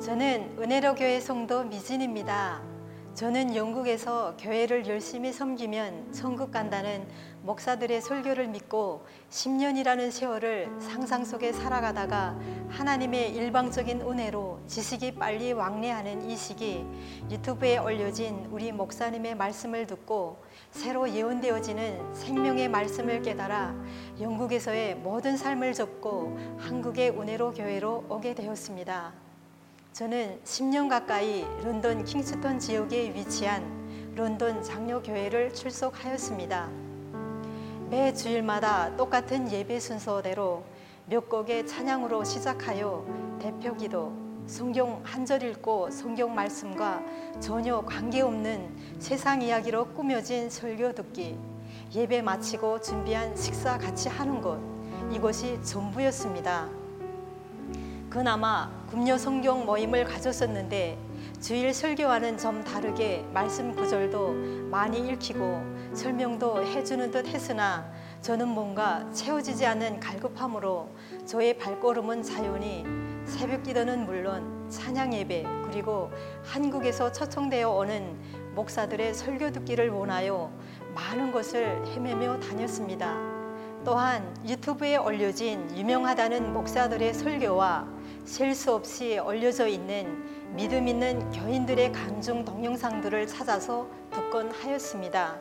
[0.00, 2.69] 저는 은혜로 교회 송도 미진입니다.
[3.20, 7.06] 저는 영국에서 교회를 열심히 섬기면 천국 간다는
[7.42, 12.38] 목사들의 설교를 믿고 10년이라는 세월을 상상 속에 살아가다가
[12.70, 16.86] 하나님의 일방적인 은혜로 지식이 빨리 왕래하는 이 시기
[17.30, 23.74] 유튜브에 올려진 우리 목사님의 말씀을 듣고 새로 예언되어지는 생명의 말씀을 깨달아
[24.18, 29.29] 영국에서의 모든 삶을 접고 한국의 은혜로 교회로 오게 되었습니다.
[29.92, 36.68] 저는 10년 가까이 런던 킹스턴 지역에 위치한 런던 장로교회를 출석하였습니다.
[37.90, 40.62] 매 주일마다 똑같은 예배 순서대로
[41.06, 43.04] 몇 곡의 찬양으로 시작하여
[43.40, 44.12] 대표 기도,
[44.46, 47.02] 성경 한 절 읽고 성경 말씀과
[47.40, 51.36] 전혀 관계없는 세상 이야기로 꾸며진 설교 듣기,
[51.92, 54.58] 예배 마치고 준비한 식사 같이 하는 것,
[55.10, 56.79] 이것이 전부였습니다.
[58.10, 60.98] 그나마 금요 성경 모임을 가졌었는데
[61.40, 64.32] 주일 설교와는 좀 다르게 말씀 구절도
[64.68, 65.62] 많이 읽히고
[65.94, 67.88] 설명도 해주는 듯 했으나
[68.20, 70.88] 저는 뭔가 채워지지 않는 갈급함으로
[71.24, 72.84] 저의 발걸음은 자연히
[73.24, 76.10] 새벽 기도는 물론 찬양 예배 그리고
[76.44, 78.18] 한국에서 초청되어 오는
[78.56, 80.50] 목사들의 설교 듣기를 원하여
[80.96, 83.16] 많은 것을 헤매며 다녔습니다.
[83.84, 93.26] 또한 유튜브에 올려진 유명하다는 목사들의 설교와 셀수 없이 올려져 있는 믿음 있는 교인들의 간증 동영상들을
[93.26, 95.38] 찾아서 듣곤 하였습니다.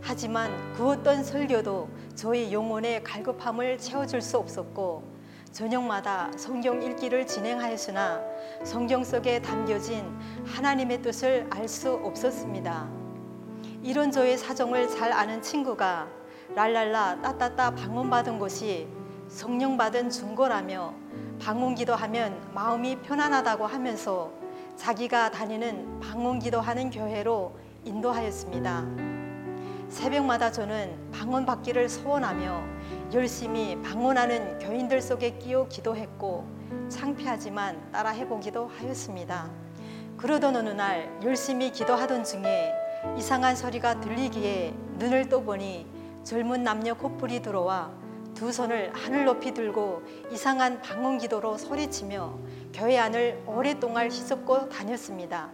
[0.00, 5.02] 하지만 그 어떤 설교도 저희 영혼의 갈급함을 채워줄 수 없었고
[5.50, 8.20] 저녁마다 성경 읽기를 진행하였으나
[8.64, 10.04] 성경 속에 담겨진
[10.44, 12.88] 하나님의 뜻을 알 수 없었습니다.
[13.82, 16.08] 이런 저의 사정을 잘 아는 친구가
[16.54, 18.86] 랄랄라 따따따 방언받은 곳이
[19.34, 20.94] 성령 받은 중고라며
[21.40, 24.30] 방언 기도 하면 마음이 편안하다고 하면서
[24.76, 27.52] 자기가 다니는 방언 기도 하는 교회로
[27.82, 28.84] 인도하였습니다.
[29.88, 32.62] 새벽마다 저는 방언 받기를 소원하며
[33.12, 36.46] 열심히 방언하는 교인들 속에 끼어 기도했고
[36.88, 39.50] 창피하지만 따라 해보기도 하였습니다.
[40.16, 42.72] 그러던 어느 날 열심히 기도하던 중에
[43.18, 45.88] 이상한 소리가 들리기에 눈을 떠보니
[46.22, 48.03] 젊은 남녀 커플이 들어와
[48.34, 52.36] 두 손을 하늘 높이 들고 이상한 방언 기도로 소리치며
[52.72, 55.50] 교회 안을 오랫동안 휘젓고 다녔습니다.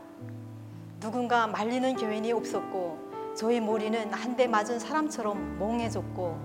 [0.99, 6.39] 누군가 말리는 교인이 없었고 저희 머리는 한 대 맞은 사람처럼 멍해졌고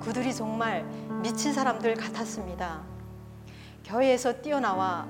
[0.00, 0.84] 그들이 정말
[1.22, 2.82] 미친 사람들 같았습니다.
[3.84, 5.06] 교회에서 뛰어나와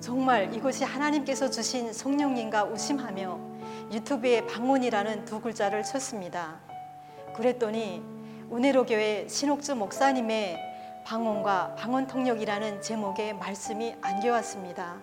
[0.00, 3.38] 정말 이것이 하나님께서 주신 성령인가 의심하며
[3.92, 6.60] 유튜브에 방언이라는 두 글자를 쳤습니다.
[7.34, 8.02] 그랬더니
[8.50, 10.58] 은혜로 교회 신옥주 목사님의
[11.04, 15.02] 방언과 방언 통역이라는 제목의 말씀이 안겨왔습니다.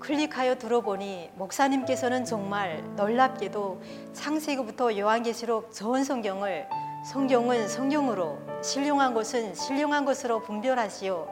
[0.00, 3.80] 클릭하여 들어보니 목사님께서는 정말 놀랍게도
[4.12, 6.66] 창세기부터 요한계시록 전 성경을
[7.06, 11.28] 성경은 성경으로 신령한 것은 신령한 것으로 분별하시어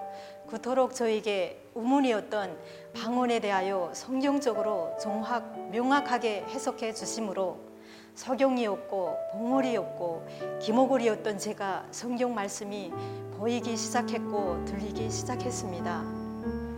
[0.47, 2.57] 그토록 저에게 의문이었던
[2.95, 7.70] 방언에 대하여 성경적으로 정확 명확하게 해석해 주심으로
[8.15, 10.27] 석용이었고 봉오리였고
[10.61, 12.93] 기모골이었던 제가 성경 말씀이
[13.37, 16.21] 보이기 시작했고 들리기 시작했습니다.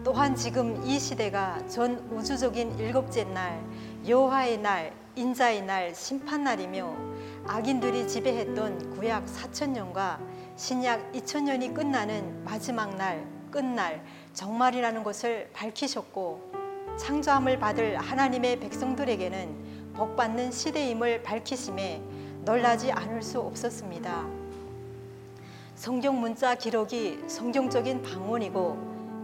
[0.05, 3.65] 또한 지금 이 시대가 전 우주적인 일곱째 날,
[4.07, 6.97] 여호와의 날, 인자의 날, 심판 날이며
[7.47, 10.19] 악인들이 지배했던 구약 4천년과
[10.57, 16.53] 신약 2천년이 끝나는 마지막 날, 끝날, 정말이라는 것을 밝히셨고
[16.99, 22.03] 창조함을 받을 하나님의 백성들에게는 복받는 시대임을 밝히심에
[22.45, 24.27] 놀라지 않을 수 없었습니다.
[25.75, 28.75] 성경 문자 기록이 성경적인 방언이고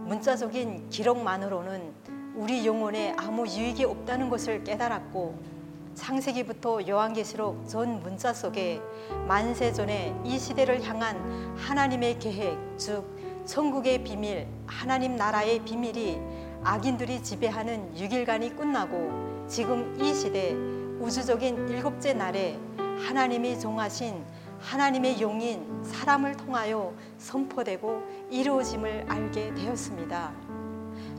[0.05, 1.93] 문자적인 기록만으로는
[2.35, 5.59] 우리 영혼에 아무 유익이 없다는 것을 깨달았고
[5.95, 8.81] 창세기부터 요한계시록 전 문자 속에
[9.27, 13.05] 만세 전에 이 시대를 향한 하나님의 계획, 즉
[13.45, 16.19] 천국의 비밀, 하나님 나라의 비밀이
[16.63, 20.53] 악인들이 지배하는 6일간이 끝나고 지금 이 시대
[20.99, 22.59] 우주적인 일곱째 날에
[23.07, 24.23] 하나님이 정하신
[24.59, 30.31] 하나님의 용인 사람을 통하여 선포되고 이루어짐을 알게 되었습니다.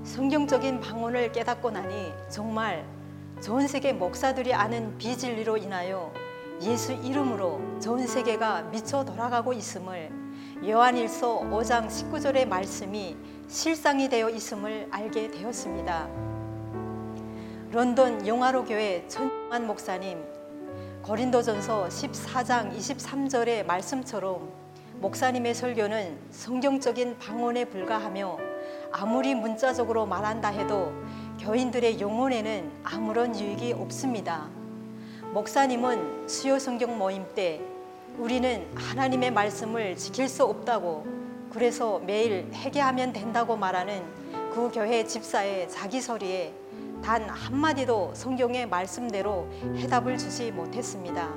[0.04, 2.86] 성경적인 방언을 깨닫고 나니 정말
[3.40, 6.12] 전 세계 목사들이 아는 비진리로 인하여
[6.62, 10.08] 예수 이름으로 전 세계가 미쳐 돌아가고 있음을
[10.64, 13.16] 요한일서 5장 19절의 말씀이
[13.48, 16.29] 실상이 되어 있음을 알게 되었습니다.
[17.72, 20.18] 런던 영화로 교회 천만 목사님
[21.02, 24.50] 고린도전서 14장 23절의 말씀처럼
[24.94, 28.38] 목사님의 설교는 성경적인 방언에 불과하며
[28.90, 30.92] 아무리 문자적으로 말한다 해도
[31.38, 34.48] 교인들의 영혼에는 아무런 유익이 없습니다.
[35.32, 37.60] 목사님은 수요 성경 모임 때
[38.18, 41.06] 우리는 하나님의 말씀을 지킬 수 없다고
[41.52, 44.02] 그래서 매일 회개하면 된다고 말하는
[44.52, 46.52] 그 교회 집사의 자기 소리에
[47.02, 51.30] 단 한마디도 성경의 말씀대로 해답을 주지 못했습니다.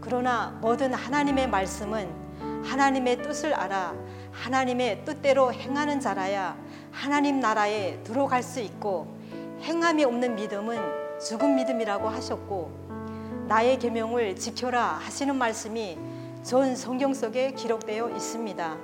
[0.00, 3.94] 그러나 모든 하나님의 말씀은 하나님의 뜻을 알아
[4.32, 6.56] 하나님의 뜻대로 행하는 자라야
[6.90, 9.16] 하나님 나라에 들어갈 수 있고
[9.62, 15.98] 행함이 없는 믿음은 죽은 믿음이라고 하셨고 나의 계명을 지켜라 하시는 말씀이
[16.42, 18.76] 전 성경 속에 기록되어 있습니다.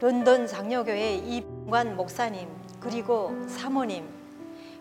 [0.00, 2.48] 런던 장로교회 이관 목사님
[2.80, 4.21] 그리고 사모님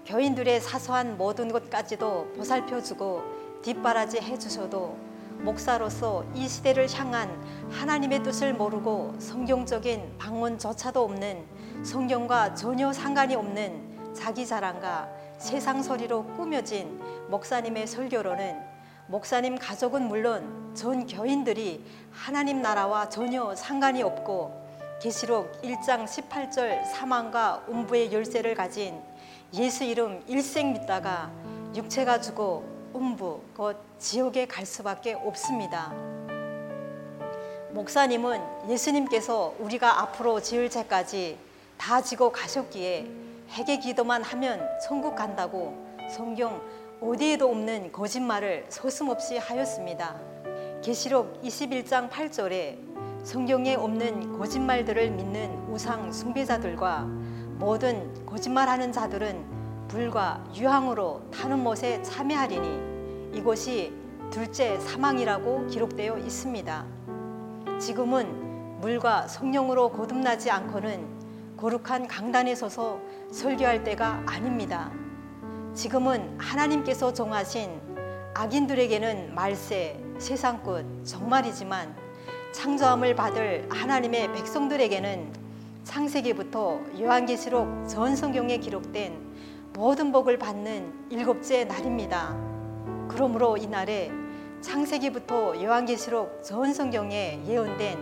[0.06, 3.24] 교인들의 사소한 모든 것까지도 보살펴주고
[3.62, 4.98] 뒷바라지 해주셔도
[5.39, 7.30] 목사로서 이 시대를 향한
[7.71, 11.45] 하나님의 뜻을 모르고 성경적인 방언조차도 없는
[11.83, 17.00] 성경과 전혀 상관이 없는 자기 자랑과 세상 소리로 꾸며진
[17.30, 18.59] 목사님의 설교로는
[19.07, 24.62] 목사님 가족은 물론 전 교인들이 하나님 나라와 전혀 상관이 없고
[25.01, 29.01] 계시록 1장 18절 사망과 음부의 열쇠를 가진
[29.53, 31.30] 예수 이름 일생 믿다가
[31.75, 32.63] 육체가 죽어
[32.95, 35.94] 음부 곧 지옥에 갈 수밖에 없습니다.
[37.71, 41.38] 목사님은 예수님께서 우리가 앞으로 지을 죄까지
[41.77, 43.07] 다 지고 가셨기에
[43.50, 45.75] 회개 기도만 하면 천국 간다고
[46.09, 46.62] 성경
[47.01, 50.15] 어디에도 없는 거짓말을 소슴없이 하였습니다.
[50.81, 52.77] 계시록 21장 8절에
[53.25, 57.07] 성경에 없는 거짓말들을 믿는 우상 숭배자들과
[57.62, 63.94] 모든 거짓말하는 자들은 불과 유황으로 타는 못에 참여하리니 이곳이
[64.31, 66.86] 둘째 사망이라고 기록되어 있습니다.
[67.80, 73.00] 지금은 물과 성령으로 거듭나지 않고는 거룩한 강단에 서서
[73.31, 74.92] 설교할 때가 아닙니다.
[75.75, 77.80] 지금은 하나님께서 정하신
[78.34, 81.96] 악인들에게는 말세, 세상 끝, 정말이지만
[82.54, 85.41] 창조함을 받을 하나님의 백성들에게는
[85.83, 89.19] 창세기부터 요한계시록 전 성경에 기록된
[89.74, 92.38] 모든 복을 받는 일곱째 날입니다.
[93.10, 94.12] 그러므로 이날에
[94.62, 97.98] 창세기부터 요한계시록 전 성경에 예언된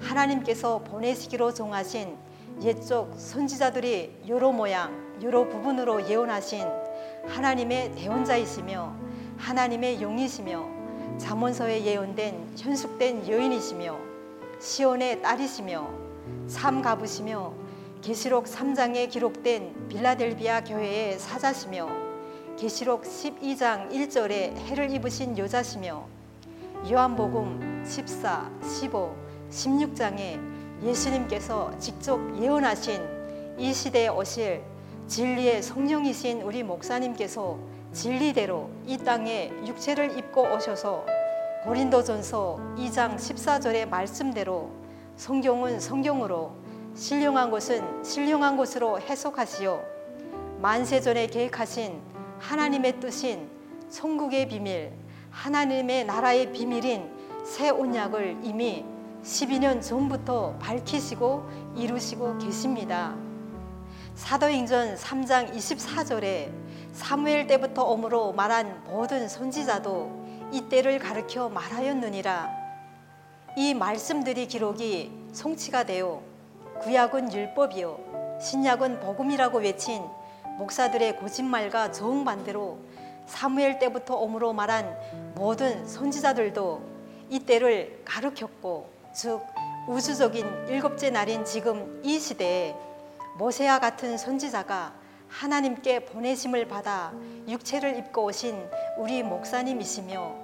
[0.00, 2.16] 하나님께서 보내시기로 정하신
[2.60, 4.92] 옛적 선지자들이 여러 모양,
[5.22, 6.66] 여러 부분으로 예언하신
[7.28, 8.96] 하나님의 대원자이시며
[9.38, 10.68] 하나님의 용이시며
[11.18, 13.96] 잠언서에 예언된 현숙된 여인이시며
[14.58, 16.01] 시온의 딸이시며
[16.48, 17.52] 참 가부시며
[18.02, 21.88] 계시록 3장에 기록된 빌라델비아 교회의 사자시며
[22.58, 26.06] 계시록 12장 1절에 해를 입으신 여자시며
[26.90, 29.16] 요한복음 14, 15,
[29.50, 30.40] 16장에
[30.82, 34.62] 예수님께서 직접 예언하신 이 시대에 오실
[35.06, 37.58] 진리의 성령이신 우리 목사님께서
[37.92, 41.04] 진리대로 이 땅에 육체를 입고 오셔서
[41.64, 44.81] 고린도전서 2장 14절의 말씀대로
[45.16, 46.52] 성경은 성경으로
[46.94, 49.80] 신령한 것은 신령한 것으로 해석하시어
[50.60, 52.00] 만세전에 계획하신
[52.38, 53.48] 하나님의 뜻인
[53.90, 54.92] 천국의 비밀,
[55.30, 57.10] 하나님의 나라의 비밀인
[57.44, 58.84] 새 언약을 이미
[59.22, 63.14] 12년 전부터 밝히시고 이루시고 계십니다.
[64.14, 66.50] 사도행전 3장 24절에
[66.92, 72.61] 사무엘 때부터 어무로 말한 모든 선지자도 이때를 가르켜 말하였느니라.
[73.54, 76.22] 이 말씀들이 기록이 성취가 되어
[76.80, 80.02] 구약은 율법이요 신약은 복음이라고 외친
[80.56, 82.78] 목사들의 거짓말과 정반대로
[83.26, 84.96] 사무엘 때부터 어무로 말한
[85.34, 86.82] 모든 선지자들도
[87.28, 89.42] 이때를 가르쳤고 즉
[89.86, 92.74] 우주적인 일곱째 날인 지금 이 시대에
[93.36, 94.94] 모세와 같은 선지자가
[95.28, 97.12] 하나님께 보내심을 받아
[97.46, 98.66] 육체를 입고 오신
[98.96, 100.41] 우리 목사님이시며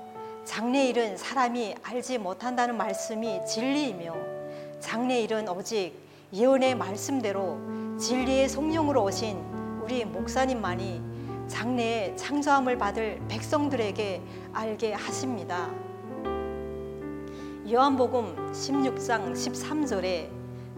[0.48, 4.14] 장래일은 사람이 알지 못한다는 말씀이 진리이며
[4.80, 5.92] 장래일은 오직
[6.32, 7.58] 예언의 말씀대로
[7.98, 9.36] 진리의 성령으로 오신
[9.82, 11.02] 우리 목사님만이
[11.48, 14.22] 장래에 창조함을 받을 백성들에게
[14.54, 15.68] 알게 하십니다.
[17.70, 20.30] 요한복음 16장 13절에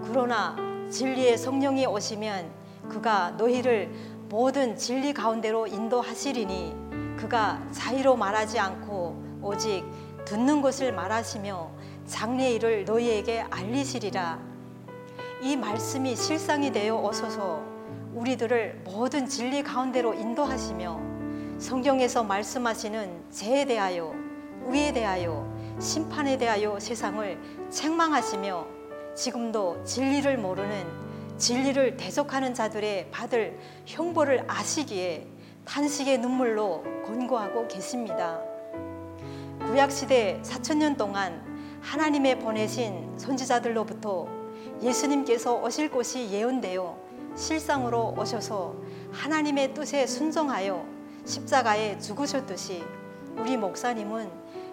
[0.03, 0.57] 그러나
[0.91, 2.51] 진리의 성령이 오시면
[2.89, 3.89] 그가 너희를
[4.29, 9.10] 모든 진리 가운데로 인도하시리니 그가 자의로 말하지 않고
[9.43, 9.85] 오직
[10.25, 11.71] 듣는 것을 말하시며
[12.07, 14.39] 장래 일을 너희에게 알리시리라.
[15.43, 17.63] 이 말씀이 실상이 되어 오소서
[18.15, 21.01] 우리들을 모든 진리 가운데로 인도하시며
[21.59, 24.15] 성경에서 말씀하시는 죄에 대하여
[24.67, 28.67] 의에 대하여 심판에 대하여 세상을 책망하시며
[29.15, 30.87] 지금도 진리를 모르는
[31.39, 35.27] 진리를 대적하는 자들의 받을 형벌을 아시기에
[35.65, 38.50] 탄식의 눈물로 권고하고 계십니다.
[39.71, 41.41] 구약 시대 4천년 동안
[41.81, 44.27] 하나님의 보내신 선지자들로부터
[44.83, 46.99] 예수님께서 오실 곳이 예언되어
[47.37, 48.75] 실상으로 오셔서
[49.13, 50.85] 하나님의 뜻에 순종하여
[51.25, 52.83] 십자가에 죽으셨듯이
[53.37, 54.29] 우리 목사님은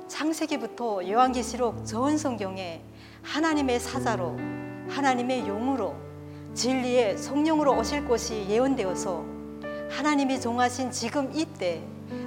[0.07, 2.81] 창세기부터 요한계시록 전 성경에
[3.21, 4.35] 하나님의 사자로
[4.89, 5.95] 하나님의 용으로
[6.55, 9.23] 진리의 성령으로 오실 것이 예언되어서
[9.91, 11.83] 하나님이 종하신 지금 이때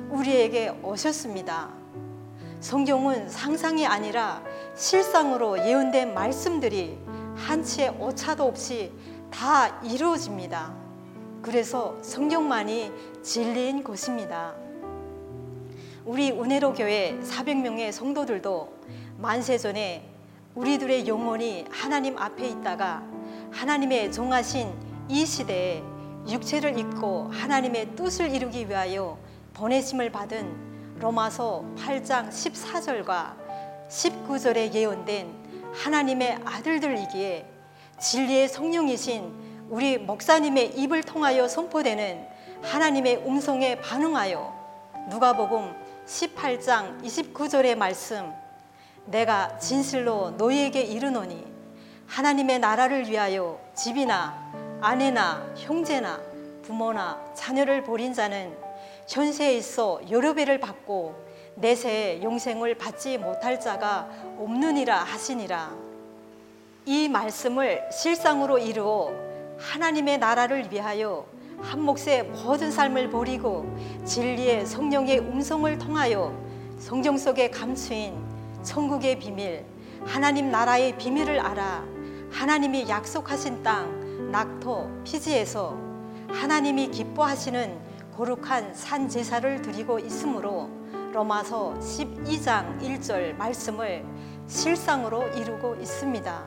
[0.08, 1.79] 우리에게 오셨습니다.
[2.60, 4.42] 성경은 상상이 아니라
[4.76, 6.98] 실상으로 예언된 말씀들이
[7.34, 8.92] 한치의 오차도 없이
[9.30, 10.74] 다 이루어집니다.
[11.40, 14.54] 그래서 성경만이 진리인 것입니다.
[16.04, 18.80] 우리 은혜로 교회 400명의 성도들도
[19.16, 20.06] 만세 전에
[20.54, 23.02] 우리들의 영혼이 하나님 앞에 있다가
[23.52, 24.70] 하나님의 종하신
[25.08, 25.82] 이 시대에
[26.28, 29.18] 육체를 입고 하나님의 뜻을 이루기 위하여
[29.54, 30.69] 보내심을 받은
[31.00, 33.34] 로마서 8장 14절과
[33.88, 37.46] 19절에 예언된 하나님의 아들들이기에
[37.98, 42.28] 진리의 성령이신 우리 목사님의 입을 통하여 선포되는
[42.62, 45.74] 하나님의 음성에 반응하여 누가복음
[46.06, 48.30] 18장 29절의 말씀
[49.06, 51.46] 내가 진실로 너희에게 이르노니
[52.08, 54.52] 하나님의 나라를 위하여 집이나
[54.82, 56.20] 아내나 형제나
[56.62, 58.69] 부모나 자녀를 버린 자는
[59.10, 61.16] 현세에 있어 여러 배를 받고
[61.56, 65.74] 내세에 영생을 받지 못할 자가 없느니라 하시니라.
[66.86, 69.12] 이 말씀을 실상으로 이루어
[69.58, 71.26] 하나님의 나라를 위하여
[71.60, 73.66] 한 몫의 모든 삶을 버리고
[74.04, 76.32] 진리의 성령의 음성을 통하여
[76.78, 78.14] 성경 속에 감추인
[78.62, 79.64] 천국의 비밀,
[80.06, 81.84] 하나님 나라의 비밀을 알아
[82.30, 85.76] 하나님이 약속하신 땅 낙토 피지에서
[86.28, 90.68] 하나님이 기뻐하시는 거룩한 산 제사를 드리고 있으므로
[91.12, 94.04] 로마서 12장 1절 말씀을
[94.46, 96.44] 실상으로 이루고 있습니다.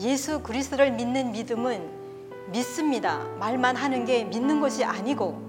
[0.00, 3.18] 예수 그리스도를 믿는 믿음은 믿습니다.
[3.38, 5.40] 말만 하는 게 믿는 것이 아니고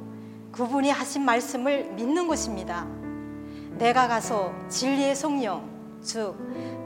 [0.52, 2.86] 그분이 하신 말씀을 믿는 것입니다.
[3.78, 5.70] 내가 가서 진리의 성령,
[6.02, 6.36] 즉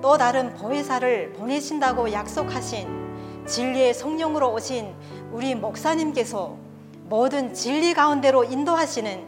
[0.06, 4.94] 또 다른 보혜사를 보내신다고 약속하신 진리의 성령으로 오신
[5.32, 6.60] 우리 목사님께서
[7.06, 9.26] 모든 진리 가운데로 인도하시는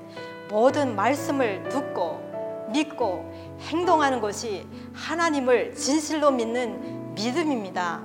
[0.49, 2.21] 모든 말씀을 듣고
[2.71, 3.31] 믿고
[3.61, 8.01] 행동하는 것이 하나님을 진실로 믿는 믿음입니다.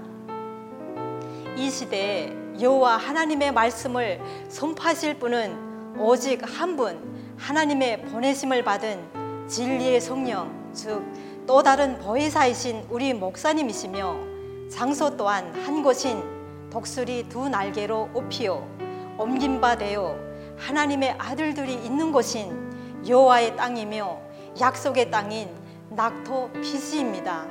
[1.57, 10.73] 이 시대에 여호와 하나님의 말씀을 선포하실 분은 오직 한 분, 하나님의 보내심을 받은 진리의 성령,
[10.73, 14.17] 즉 또 다른 보혜사이신 우리 목사님이시며
[14.71, 16.23] 장소 또한 한 곳인
[16.71, 18.64] 독수리 두 날개로 옷피어
[19.19, 20.16] 옮긴 바 되어
[20.59, 22.73] 하나님의 아들들이 있는 곳인
[23.07, 24.21] 여호와의 땅이며
[24.61, 25.49] 약속의 땅인
[25.90, 27.47] 낙토 피지입니다.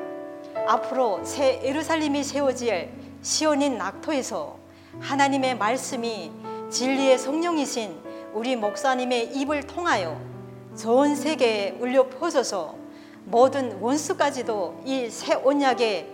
[0.68, 2.90] 앞으로 새 예루살렘이 세워질
[3.22, 4.58] 시온인 낙토에서
[5.00, 6.32] 하나님의 말씀이
[6.70, 8.00] 진리의 성령이신
[8.34, 10.20] 우리 목사님의 입을 통하여
[10.76, 12.76] 전 세계에 울려 퍼져서
[13.26, 16.08] 모든 원수까지도 이 새 언약의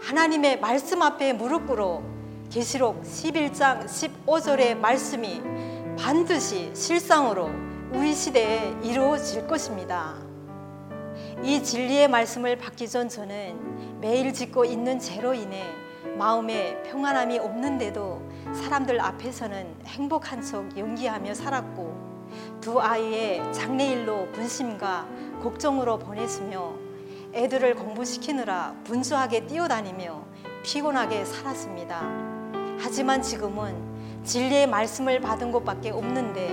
[0.00, 2.02] 하나님의 말씀 앞에 무릎 꿇어
[2.50, 5.42] 계시록 11장 15절의 말씀이
[5.98, 7.50] 반드시 실상으로
[7.92, 10.14] 우리 시대에 이루어질 것입니다.
[11.42, 15.64] 이 진리의 말씀을 받기 전 저는 매일 짓고 있는 죄로 인해
[16.16, 18.22] 마음에 평안함이 없는데도
[18.54, 22.06] 사람들 앞에서는 행복한 척 연기하며 살았고
[22.60, 25.08] 두 아이의 장래일로 분심과
[25.42, 26.74] 걱정으로 보냈으며
[27.34, 30.24] 애들을 공부시키느라 분주하게 뛰어다니며
[30.62, 32.35] 피곤하게 살았습니다.
[32.78, 33.74] 하지만 지금은
[34.24, 36.48] 진리의 말씀을 받은 것밖에 없는데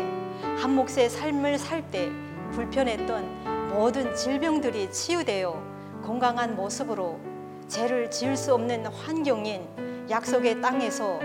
[0.59, 2.11] 한 몫의 삶을 살 때
[2.51, 5.61] 불편했던 모든 질병들이 치유되어
[6.03, 7.19] 건강한 모습으로
[7.67, 9.67] 죄를 지을 수 없는 환경인
[10.09, 11.19] 약속의 땅에서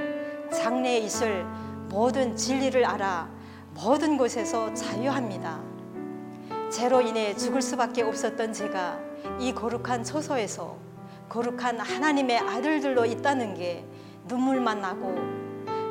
[0.50, 1.44] 장래에 있을
[1.90, 3.28] 모든 진리를 알아
[3.74, 5.60] 모든 곳에서 자유합니다.
[6.70, 8.98] 죄로 인해 죽을 수밖에 없었던 제가
[9.38, 10.76] 이 거룩한 처소에서
[11.28, 13.84] 거룩한 하나님의 아들들로 있다는 게
[14.26, 15.14] 눈물만 나고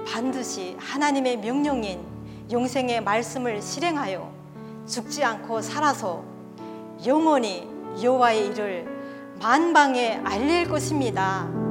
[0.05, 2.01] 반드시 하나님의 명령인
[2.51, 4.31] 영생의 말씀을 실행하여
[4.87, 6.23] 죽지 않고 살아서
[7.05, 7.67] 영원히
[8.01, 8.87] 여호와의 일을
[9.41, 11.66] 만방에 알릴 것입니다.